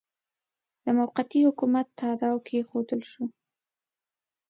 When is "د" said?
0.83-0.85